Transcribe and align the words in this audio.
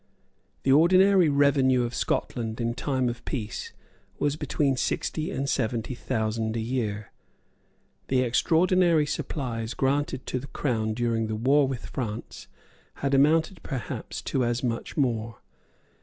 The 0.63 0.71
ordinary 0.71 1.29
revenue 1.29 1.83
of 1.83 1.93
Scotland 1.93 2.59
in 2.59 2.73
time 2.73 3.07
of 3.07 3.23
peace 3.23 3.71
was 4.17 4.35
between 4.35 4.75
sixty 4.75 5.29
and 5.29 5.47
seventy 5.47 5.93
thousand 5.93 6.57
a 6.57 6.59
year. 6.59 7.11
The 8.07 8.21
extraordinary 8.21 9.05
supplies 9.05 9.75
granted 9.75 10.25
to 10.25 10.39
the 10.39 10.47
Crown 10.47 10.95
during 10.95 11.27
the 11.27 11.35
war 11.35 11.67
with 11.67 11.85
France 11.85 12.47
had 12.95 13.13
amounted 13.13 13.61
perhaps 13.61 14.23
to 14.23 14.43
as 14.43 14.63
much 14.63 14.97
more. 14.97 15.37